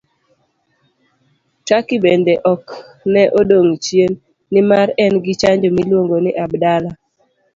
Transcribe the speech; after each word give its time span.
Turkey 1.65 1.99
bende 2.03 2.33
ok 2.53 2.65
ne 3.13 3.23
odong' 3.39 3.73
chien, 3.83 4.11
nimar 4.53 4.87
en 5.03 5.13
gi 5.23 5.33
chanjo 5.41 5.69
miluongo 5.77 6.15
ni 6.21 6.31
Abdala. 6.43 6.89